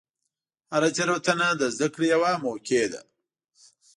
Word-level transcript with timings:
هره 0.73 0.89
تېروتنه 0.95 1.47
د 1.61 1.63
زدهکړې 1.75 2.05
یوه 2.13 2.31
موقع 2.45 2.83
ده. 2.91 3.01